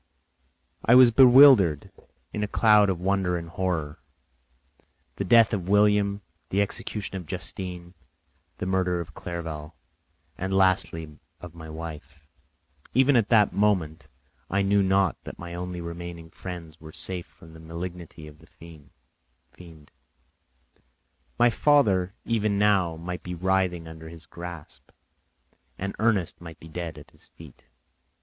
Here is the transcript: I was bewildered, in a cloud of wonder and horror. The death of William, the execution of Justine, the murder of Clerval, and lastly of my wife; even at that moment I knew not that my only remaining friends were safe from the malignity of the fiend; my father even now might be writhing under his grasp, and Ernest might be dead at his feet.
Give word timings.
I 0.83 0.95
was 0.95 1.11
bewildered, 1.11 1.91
in 2.33 2.41
a 2.41 2.47
cloud 2.47 2.89
of 2.89 2.99
wonder 2.99 3.37
and 3.37 3.47
horror. 3.49 3.99
The 5.17 5.23
death 5.23 5.53
of 5.53 5.69
William, 5.69 6.23
the 6.49 6.59
execution 6.59 7.17
of 7.17 7.27
Justine, 7.27 7.93
the 8.57 8.65
murder 8.65 8.99
of 8.99 9.13
Clerval, 9.13 9.75
and 10.39 10.55
lastly 10.57 11.19
of 11.39 11.53
my 11.53 11.69
wife; 11.69 12.25
even 12.95 13.15
at 13.15 13.29
that 13.29 13.53
moment 13.53 14.07
I 14.49 14.63
knew 14.63 14.81
not 14.81 15.23
that 15.23 15.37
my 15.37 15.53
only 15.53 15.81
remaining 15.81 16.31
friends 16.31 16.81
were 16.81 16.91
safe 16.91 17.27
from 17.27 17.53
the 17.53 17.59
malignity 17.59 18.25
of 18.25 18.39
the 18.39 18.47
fiend; 18.47 19.91
my 21.37 21.51
father 21.51 22.15
even 22.25 22.57
now 22.57 22.95
might 22.95 23.21
be 23.21 23.35
writhing 23.35 23.87
under 23.87 24.09
his 24.09 24.25
grasp, 24.25 24.89
and 25.77 25.95
Ernest 25.99 26.41
might 26.41 26.59
be 26.59 26.67
dead 26.67 26.97
at 26.97 27.11
his 27.11 27.27
feet. 27.27 27.67